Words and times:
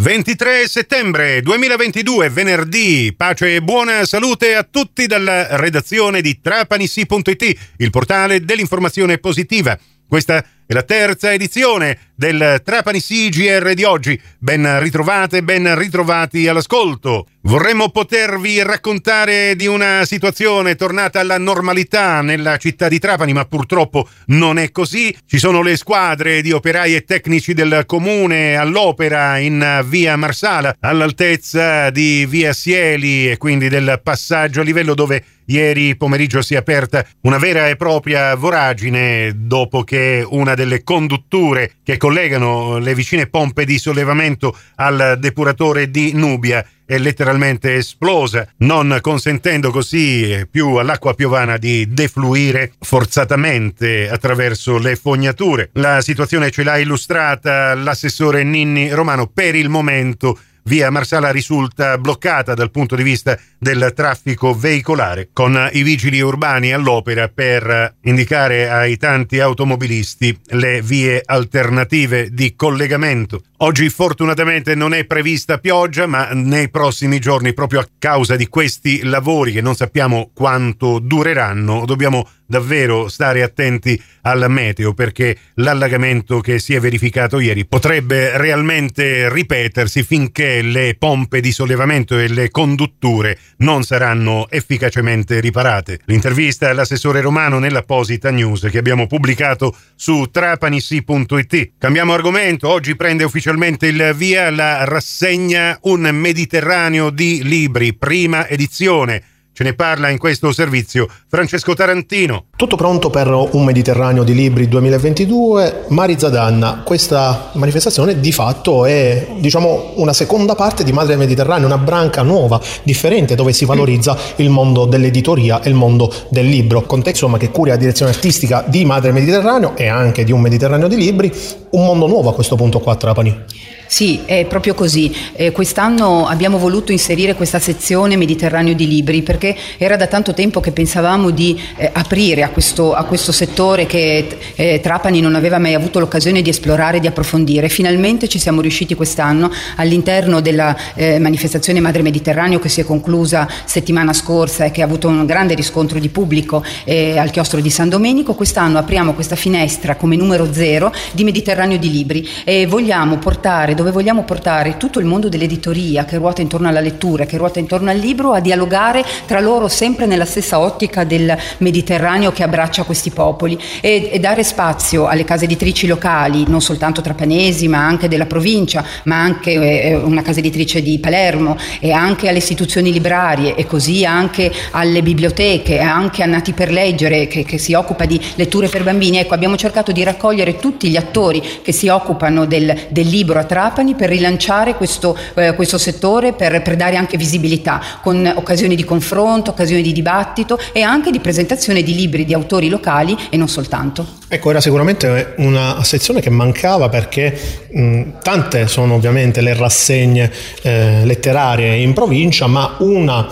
23 0.00 0.66
settembre 0.66 1.42
2022, 1.42 2.30
venerdì. 2.30 3.12
Pace 3.14 3.56
e 3.56 3.60
buona 3.60 4.06
salute 4.06 4.54
a 4.54 4.62
tutti 4.62 5.06
dalla 5.06 5.58
redazione 5.58 6.22
di 6.22 6.40
trapanissi.it, 6.40 7.58
il 7.76 7.90
portale 7.90 8.42
dell'informazione 8.42 9.18
positiva. 9.18 9.78
Questa 10.08 10.42
è 10.66 10.72
la 10.72 10.84
terza 10.84 11.34
edizione 11.34 12.09
del 12.20 12.60
Trapani 12.62 13.00
CGR 13.00 13.72
di 13.72 13.84
oggi. 13.84 14.20
Ben 14.38 14.78
ritrovate, 14.78 15.42
ben 15.42 15.74
ritrovati 15.78 16.46
all'ascolto. 16.48 17.28
Vorremmo 17.44 17.88
potervi 17.88 18.62
raccontare 18.62 19.56
di 19.56 19.66
una 19.66 20.04
situazione 20.04 20.74
tornata 20.74 21.20
alla 21.20 21.38
normalità 21.38 22.20
nella 22.20 22.58
città 22.58 22.88
di 22.88 22.98
Trapani, 22.98 23.32
ma 23.32 23.46
purtroppo 23.46 24.06
non 24.26 24.58
è 24.58 24.70
così. 24.70 25.16
Ci 25.26 25.38
sono 25.38 25.62
le 25.62 25.78
squadre 25.78 26.42
di 26.42 26.52
operai 26.52 26.94
e 26.94 27.04
tecnici 27.04 27.54
del 27.54 27.84
comune 27.86 28.54
all'opera 28.54 29.38
in 29.38 29.82
via 29.86 30.16
Marsala, 30.16 30.76
all'altezza 30.80 31.88
di 31.88 32.26
via 32.26 32.52
Sieli 32.52 33.30
e 33.30 33.38
quindi 33.38 33.70
del 33.70 33.98
passaggio 34.04 34.60
a 34.60 34.64
livello 34.64 34.92
dove 34.92 35.24
Ieri 35.50 35.96
pomeriggio 35.96 36.42
si 36.42 36.54
è 36.54 36.58
aperta 36.58 37.04
una 37.22 37.36
vera 37.36 37.66
e 37.66 37.74
propria 37.74 38.36
voragine 38.36 39.32
dopo 39.34 39.82
che 39.82 40.24
una 40.24 40.54
delle 40.54 40.84
condutture 40.84 41.72
che 41.82 41.96
collegano 42.10 42.78
le 42.78 42.92
vicine 42.92 43.28
pompe 43.28 43.64
di 43.64 43.78
sollevamento 43.78 44.56
al 44.74 45.16
depuratore 45.20 45.92
di 45.92 46.10
Nubia 46.12 46.66
è 46.84 46.98
letteralmente 46.98 47.76
esplosa, 47.76 48.48
non 48.58 48.98
consentendo 49.00 49.70
così 49.70 50.44
più 50.50 50.74
all'acqua 50.74 51.14
piovana 51.14 51.56
di 51.56 51.86
defluire 51.88 52.72
forzatamente 52.80 54.10
attraverso 54.10 54.76
le 54.78 54.96
fognature. 54.96 55.70
La 55.74 56.00
situazione 56.00 56.50
ce 56.50 56.64
l'ha 56.64 56.78
illustrata 56.78 57.74
l'assessore 57.74 58.42
Ninni 58.42 58.90
Romano 58.90 59.28
per 59.28 59.54
il 59.54 59.68
momento 59.68 60.36
via 60.64 60.90
Marsala 60.90 61.30
risulta 61.30 61.98
bloccata 61.98 62.54
dal 62.54 62.70
punto 62.70 62.96
di 62.96 63.02
vista 63.02 63.38
del 63.58 63.92
traffico 63.94 64.54
veicolare, 64.54 65.30
con 65.32 65.68
i 65.72 65.82
vigili 65.82 66.20
urbani 66.20 66.72
all'opera 66.72 67.28
per 67.28 67.96
indicare 68.02 68.70
ai 68.70 68.96
tanti 68.96 69.40
automobilisti 69.40 70.38
le 70.50 70.82
vie 70.82 71.22
alternative 71.24 72.30
di 72.30 72.54
collegamento. 72.56 73.42
Oggi 73.62 73.90
fortunatamente 73.90 74.74
non 74.74 74.94
è 74.94 75.04
prevista 75.04 75.58
pioggia, 75.58 76.06
ma 76.06 76.30
nei 76.32 76.70
prossimi 76.70 77.18
giorni, 77.18 77.52
proprio 77.52 77.80
a 77.80 77.88
causa 77.98 78.34
di 78.34 78.48
questi 78.48 79.02
lavori 79.02 79.52
che 79.52 79.60
non 79.60 79.74
sappiamo 79.74 80.30
quanto 80.32 80.98
dureranno, 80.98 81.84
dobbiamo 81.84 82.26
davvero 82.46 83.08
stare 83.08 83.42
attenti 83.42 84.02
al 84.22 84.46
meteo 84.48 84.92
perché 84.92 85.36
l'allagamento 85.56 86.40
che 86.40 86.58
si 86.58 86.74
è 86.74 86.80
verificato 86.80 87.38
ieri 87.38 87.64
potrebbe 87.64 88.36
realmente 88.36 89.32
ripetersi 89.32 90.02
finché 90.02 90.60
le 90.60 90.96
pompe 90.98 91.40
di 91.40 91.52
sollevamento 91.52 92.18
e 92.18 92.26
le 92.26 92.50
condutture 92.50 93.38
non 93.58 93.84
saranno 93.84 94.48
efficacemente 94.50 95.38
riparate. 95.38 96.00
L'intervista 96.06 96.68
all'assessore 96.68 97.20
romano 97.20 97.60
nell'apposita 97.60 98.30
news 98.30 98.66
che 98.68 98.78
abbiamo 98.78 99.06
pubblicato 99.06 99.76
su 99.94 100.26
trapanissi.it. 100.30 101.72
Cambiamo 101.78 102.14
argomento, 102.14 102.68
oggi 102.68 102.96
prende 102.96 103.22
ufficialmente 103.22 103.49
il 103.50 104.12
via 104.14 104.50
la 104.50 104.84
rassegna 104.84 105.78
Un 105.82 106.08
Mediterraneo 106.12 107.10
di 107.10 107.42
libri, 107.42 107.94
prima 107.94 108.46
edizione 108.48 109.22
Ce 109.60 109.66
ne 109.66 109.74
parla 109.74 110.08
in 110.08 110.16
questo 110.16 110.52
servizio 110.52 111.06
Francesco 111.28 111.74
Tarantino. 111.74 112.44
Tutto 112.56 112.76
pronto 112.76 113.10
per 113.10 113.28
un 113.28 113.62
Mediterraneo 113.62 114.24
di 114.24 114.32
Libri 114.32 114.68
2022. 114.68 115.84
Mari 115.88 116.18
Zadanna, 116.18 116.80
questa 116.82 117.50
manifestazione 117.52 118.20
di 118.20 118.32
fatto 118.32 118.86
è 118.86 119.32
diciamo, 119.38 119.92
una 119.96 120.14
seconda 120.14 120.54
parte 120.54 120.82
di 120.82 120.92
Madre 120.92 121.16
Mediterraneo, 121.16 121.66
una 121.66 121.76
branca 121.76 122.22
nuova, 122.22 122.58
differente, 122.84 123.34
dove 123.34 123.52
si 123.52 123.66
valorizza 123.66 124.16
il 124.36 124.48
mondo 124.48 124.86
dell'editoria 124.86 125.60
e 125.60 125.68
il 125.68 125.74
mondo 125.74 126.10
del 126.30 126.46
libro. 126.46 126.82
Con 126.84 127.02
te 127.02 127.10
insomma 127.10 127.36
che 127.36 127.50
curi 127.50 127.68
la 127.68 127.76
direzione 127.76 128.12
artistica 128.12 128.64
di 128.66 128.86
Madre 128.86 129.12
Mediterraneo 129.12 129.76
e 129.76 129.88
anche 129.88 130.24
di 130.24 130.32
un 130.32 130.40
Mediterraneo 130.40 130.88
di 130.88 130.96
Libri, 130.96 131.30
un 131.70 131.84
mondo 131.84 132.06
nuovo 132.06 132.30
a 132.30 132.34
questo 132.34 132.56
punto 132.56 132.80
qua 132.80 132.92
a 132.92 132.96
Trapani. 132.96 133.44
Sì, 133.86 134.20
è 134.24 134.44
proprio 134.44 134.74
così. 134.74 135.12
Eh, 135.32 135.50
quest'anno 135.50 136.28
abbiamo 136.28 136.58
voluto 136.58 136.92
inserire 136.92 137.34
questa 137.34 137.58
sezione 137.58 138.16
Mediterraneo 138.16 138.72
di 138.72 138.86
libri 138.86 139.22
perché 139.22 139.56
era 139.78 139.96
da 139.96 140.06
tanto 140.06 140.32
tempo 140.32 140.60
che 140.60 140.70
pensavamo 140.70 141.30
di 141.30 141.60
eh, 141.76 141.90
aprire 141.92 142.44
a 142.44 142.50
questo, 142.50 142.94
a 142.94 143.02
questo, 143.02 143.32
settore 143.32 143.86
che 143.86 144.38
eh, 144.54 144.78
Trapani 144.80 145.20
non 145.20 145.34
aveva 145.34 145.58
mai 145.58 145.74
avuto 145.74 145.98
l'occasione 145.98 146.40
di 146.40 146.50
esplorare 146.50 146.98
e 146.98 147.00
di 147.00 147.08
approfondire. 147.08 147.68
Finalmente 147.68 148.28
ci 148.28 148.38
siamo 148.38 148.60
riusciti 148.60 148.94
quest'anno 148.94 149.50
all'interno 149.74 150.40
della 150.40 150.76
eh, 150.94 151.18
manifestazione 151.18 151.80
Madre 151.80 152.02
Mediterraneo 152.02 152.60
che 152.60 152.68
si 152.68 152.80
è 152.80 152.84
conclusa 152.84 153.48
settimana 153.64 154.12
scorsa 154.12 154.66
e 154.66 154.70
che 154.70 154.82
ha 154.82 154.84
avuto 154.84 155.08
un 155.08 155.26
grande 155.26 155.54
riscontro 155.54 155.98
di 155.98 156.10
pubblico 156.10 156.62
eh, 156.84 157.18
al 157.18 157.30
chiostro 157.32 157.60
di 157.60 157.70
San 157.70 157.88
Domenico. 157.88 158.34
Quest'anno 158.34 158.78
apriamo 158.78 159.14
questa 159.14 159.34
finestra 159.34 159.96
come 159.96 160.14
numero 160.14 160.52
zero 160.52 160.92
di 161.10 161.24
Mediterraneo 161.24 161.58
di 161.68 161.90
libri 161.90 162.26
e 162.44 162.66
vogliamo 162.66 163.18
portare 163.18 163.74
dove 163.74 163.90
vogliamo 163.90 164.24
portare 164.24 164.76
tutto 164.76 164.98
il 164.98 165.06
mondo 165.06 165.28
dell'editoria 165.28 166.04
che 166.04 166.16
ruota 166.16 166.40
intorno 166.40 166.68
alla 166.68 166.80
lettura, 166.80 167.26
che 167.26 167.36
ruota 167.36 167.58
intorno 167.58 167.90
al 167.90 167.98
libro, 167.98 168.32
a 168.32 168.40
dialogare 168.40 169.04
tra 169.26 169.40
loro 169.40 169.68
sempre 169.68 170.06
nella 170.06 170.24
stessa 170.24 170.58
ottica 170.58 171.04
del 171.04 171.36
Mediterraneo 171.58 172.32
che 172.32 172.42
abbraccia 172.42 172.84
questi 172.84 173.10
popoli 173.10 173.58
e, 173.80 174.08
e 174.12 174.18
dare 174.18 174.42
spazio 174.42 175.06
alle 175.06 175.24
case 175.24 175.44
editrici 175.44 175.86
locali, 175.86 176.44
non 176.48 176.60
soltanto 176.60 177.00
trapanesi, 177.00 177.68
ma 177.68 177.86
anche 177.86 178.08
della 178.08 178.26
provincia, 178.26 178.84
ma 179.04 179.20
anche 179.20 179.52
eh, 179.52 179.94
una 179.96 180.22
casa 180.22 180.38
editrice 180.38 180.82
di 180.82 180.98
Palermo 180.98 181.56
e 181.78 181.92
anche 181.92 182.28
alle 182.28 182.38
istituzioni 182.38 182.92
librarie 182.92 183.54
e 183.54 183.66
così 183.66 184.04
anche 184.04 184.50
alle 184.70 185.02
biblioteche, 185.02 185.78
anche 185.80 186.22
a 186.22 186.26
Nati 186.26 186.52
per 186.52 186.70
Leggere 186.70 187.26
che, 187.26 187.44
che 187.44 187.58
si 187.58 187.74
occupa 187.74 188.04
di 188.06 188.20
letture 188.36 188.68
per 188.68 188.82
bambini. 188.82 189.18
Ecco, 189.18 189.34
abbiamo 189.34 189.56
cercato 189.56 189.92
di 189.92 190.02
raccogliere 190.02 190.56
tutti 190.56 190.88
gli 190.88 190.96
attori 190.96 191.42
che 191.62 191.72
si 191.72 191.88
occupano 191.88 192.44
del, 192.44 192.86
del 192.88 193.06
libro 193.06 193.38
a 193.38 193.44
Trapani 193.44 193.94
per 193.94 194.08
rilanciare 194.08 194.74
questo, 194.74 195.16
eh, 195.34 195.54
questo 195.54 195.78
settore, 195.78 196.32
per, 196.32 196.62
per, 196.62 196.76
dare 196.76 196.96
anche 196.96 197.16
visibilità, 197.16 197.80
con 198.02 198.30
occasioni 198.34 198.74
di 198.74 198.84
confronto, 198.84 199.50
occasioni 199.50 199.82
di 199.82 199.92
dibattito 199.92 200.58
e 200.72 200.82
anche 200.82 201.10
di 201.10 201.20
presentazione 201.20 201.82
di 201.82 201.94
libri 201.94 202.24
di 202.24 202.34
autori 202.34 202.68
locali 202.68 203.16
e 203.30 203.36
non 203.36 203.48
soltanto. 203.48 204.18
Ecco, 204.32 204.50
era 204.50 204.60
sicuramente 204.60 205.34
una 205.38 205.82
sezione 205.82 206.20
che 206.20 206.30
mancava 206.30 206.88
perché 206.88 207.36
mh, 207.68 208.02
tante 208.22 208.68
sono 208.68 208.94
ovviamente 208.94 209.40
le 209.40 209.54
rassegne 209.54 210.30
eh, 210.62 211.04
letterarie 211.04 211.74
in 211.78 211.92
provincia, 211.94 212.46
ma 212.46 212.76
una 212.78 213.26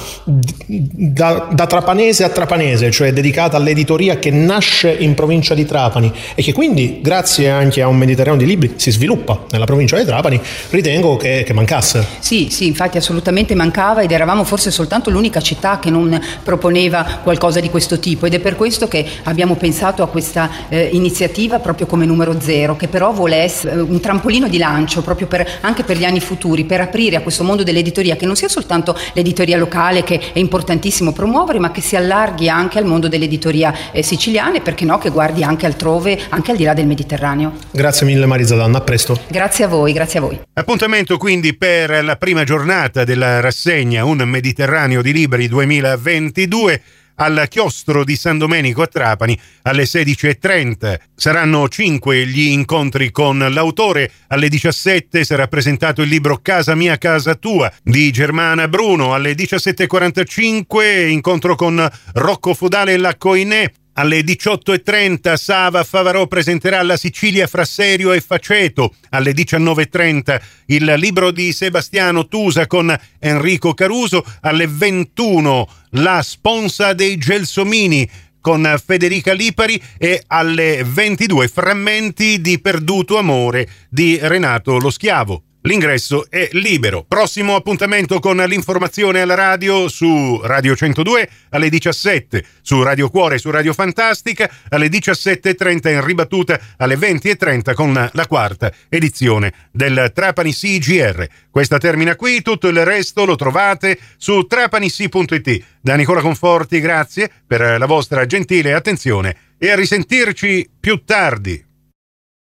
da, 0.64 1.46
da, 1.52 1.66
trapanese 1.66 2.24
a 2.24 2.30
trapanese, 2.30 2.90
cioè 2.90 3.12
dedicata 3.12 3.56
all'editoria 3.56 4.18
che 4.18 4.32
nasce 4.32 4.92
in 4.92 5.14
provincia 5.14 5.54
di 5.54 5.64
Trapani 5.64 6.12
e 6.34 6.42
che 6.42 6.52
quindi, 6.52 6.98
grazie 7.00 7.48
anche 7.48 7.80
a 7.80 7.86
un 7.86 7.96
Mediterraneo 8.08 8.41
di 8.41 8.46
libri, 8.46 8.74
si 8.76 8.91
sviluppa 8.91 9.44
nella 9.50 9.64
provincia 9.64 9.96
di 9.96 10.04
Trapani 10.04 10.41
ritengo 10.70 11.16
che, 11.16 11.44
che, 11.46 11.52
mancasse. 11.52 12.04
Sì, 12.19 12.48
sì, 12.50 12.66
infatti 12.66 12.96
assolutamente 12.96 13.54
mancava 13.54 14.02
ed 14.02 14.10
eravamo 14.10 14.44
forse 14.44 14.70
soltanto 14.70 15.10
l'unica 15.10 15.41
città 15.41 15.78
che 15.78 15.91
non 15.91 16.20
proponeva 16.42 17.20
qualcosa 17.22 17.60
di 17.60 17.70
questo 17.70 17.98
tipo 17.98 18.26
ed 18.26 18.34
è 18.34 18.38
per 18.38 18.56
questo 18.56 18.88
che 18.88 19.04
abbiamo 19.24 19.54
pensato 19.56 20.02
a 20.02 20.08
questa 20.08 20.50
eh, 20.68 20.88
iniziativa 20.92 21.58
proprio 21.58 21.86
come 21.86 22.06
numero 22.06 22.41
zero, 22.41 22.76
che 22.76 22.88
però 22.88 23.12
vuole 23.12 23.36
essere 23.36 23.74
eh, 23.74 23.80
un 23.80 24.00
trampolino 24.00 24.48
di 24.48 24.58
lancio 24.58 25.02
proprio 25.02 25.26
per, 25.26 25.47
anche 25.60 25.84
per 25.84 25.97
gli 25.97 26.04
anni 26.04 26.20
futuri, 26.20 26.64
per 26.64 26.80
aprire 26.80 27.16
a 27.16 27.20
questo 27.20 27.44
mondo 27.44 27.62
dell'editoria 27.62 28.16
che 28.16 28.26
non 28.26 28.36
sia 28.36 28.48
soltanto 28.48 28.97
l'editoria 29.12 29.56
locale 29.56 30.02
che 30.02 30.20
è 30.32 30.38
importantissimo 30.38 31.12
promuovere, 31.12 31.58
ma 31.58 31.70
che 31.70 31.80
si 31.80 31.97
allarghi 31.97 32.48
anche 32.48 32.78
al 32.78 32.84
mondo 32.84 33.08
dell'editoria 33.08 33.74
eh, 33.92 34.02
siciliana 34.02 34.56
e 34.56 34.60
perché 34.60 34.84
no 34.84 34.98
che 34.98 35.10
guardi 35.10 35.42
anche 35.42 35.66
altrove, 35.66 36.18
anche 36.30 36.50
al 36.50 36.56
di 36.56 36.64
là 36.64 36.74
del 36.74 36.86
Mediterraneo. 36.86 37.52
Grazie 37.70 37.97
mille 38.04 38.26
Marisa 38.26 38.56
Danna, 38.56 38.78
a 38.78 38.81
presto. 38.81 39.20
Grazie 39.28 39.64
a 39.64 39.69
voi, 39.69 39.92
grazie 39.92 40.19
a 40.19 40.22
voi. 40.22 40.41
Appuntamento 40.53 41.16
quindi 41.16 41.56
per 41.56 42.04
la 42.04 42.16
prima 42.16 42.44
giornata 42.44 43.04
della 43.04 43.41
rassegna 43.41 44.04
Un 44.04 44.18
Mediterraneo 44.18 45.03
di 45.03 45.12
Libri 45.12 45.48
2022 45.48 46.83
al 47.21 47.47
chiostro 47.48 48.04
di 48.04 48.16
San 48.16 48.39
Domenico 48.39 48.83
a 48.83 48.86
Trapani 48.86 49.39
alle 49.62 49.84
16.30. 49.84 50.98
Saranno 51.15 51.68
cinque 51.68 52.27
gli 52.27 52.48
incontri 52.48 53.10
con 53.10 53.39
l'autore. 53.39 54.10
Alle 54.28 54.48
17 54.48 55.24
sarà 55.24 55.47
presentato 55.47 56.03
il 56.03 56.09
libro 56.09 56.39
Casa 56.42 56.74
mia, 56.74 56.98
casa 56.98 57.34
tua 57.34 57.72
di 57.83 58.10
Germana 58.10 58.68
Bruno. 58.68 59.15
Alle 59.15 59.34
17.45 59.34 61.09
incontro 61.09 61.54
con 61.54 61.89
Rocco 62.15 62.54
Fodale 62.54 62.92
e 62.92 62.98
la 62.98 63.16
Coinè. 63.16 63.71
Alle 63.98 64.21
18.30 64.21 65.34
Sava 65.34 65.83
Favarò 65.83 66.28
presenterà 66.28 66.80
La 66.83 66.97
Sicilia 66.97 67.48
fra 67.48 67.65
Serio 67.65 68.12
e 68.12 68.21
Faceto. 68.21 68.95
Alle 69.10 69.33
19.30 69.33 70.41
il 70.66 70.95
libro 70.98 71.33
di 71.33 71.53
Sebastiano 71.53 72.28
Tusa 72.28 72.68
con 72.68 72.97
Enrico 73.18 73.74
Caruso. 73.74 74.24
Alle 74.42 74.68
21 74.68 75.68
La 75.91 76.22
Sponsa 76.22 76.92
dei 76.92 77.18
Gelsomini 77.18 78.09
con 78.41 78.72
Federica 78.84 79.33
Lipari 79.33 79.83
e 79.98 80.22
alle 80.28 80.84
22 80.84 81.48
Frammenti 81.48 82.41
di 82.41 82.60
Perduto 82.60 83.18
Amore 83.18 83.68
di 83.91 84.16
Renato 84.22 84.78
Lo 84.78 84.91
Schiavo. 84.91 85.42
L'ingresso 85.63 86.31
è 86.31 86.49
libero. 86.53 87.05
Prossimo 87.07 87.57
appuntamento 87.57 88.21
con 88.21 88.37
l'informazione 88.37 89.21
alla 89.21 89.34
radio 89.34 89.89
su 89.89 90.41
Radio 90.43 90.77
102 90.77 91.28
alle 91.51 91.69
17, 91.69 92.45
su 92.63 92.81
Radio 92.83 93.10
Cuore 93.10 93.34
e 93.34 93.39
su 93.39 93.51
Radio 93.51 93.72
Fantastica 93.72 94.49
alle 94.69 94.87
17.30 94.87 95.91
in 95.91 96.05
ribattuta 96.05 96.60
alle 96.77 96.95
20.30 96.95 97.75
con 97.75 98.10
la 98.13 98.27
quarta 98.27 98.72
edizione 98.89 99.53
del 99.72 100.13
Trapani 100.15 100.53
CGR. 100.53 101.27
Questa 101.51 101.78
termina 101.78 102.15
qui, 102.15 102.41
tutto 102.41 102.69
il 102.69 102.84
resto 102.84 103.25
lo 103.25 103.34
trovate 103.34 103.99
su 104.16 104.47
trapanissi.it. 104.47 105.65
Da 105.81 105.97
Nicola 105.97 106.21
Conforti 106.21 106.78
grazie 106.81 107.31
per 107.45 107.78
la 107.78 107.87
vostra 107.87 108.27
gentile 108.27 108.75
attenzione 108.75 109.37
e 109.59 109.71
a 109.71 109.75
risentirci 109.75 110.71
più 110.78 111.03
tardi. 111.05 111.67